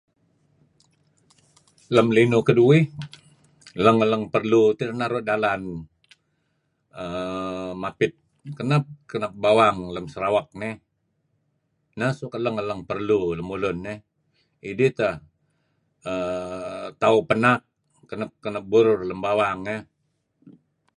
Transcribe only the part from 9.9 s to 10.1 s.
lem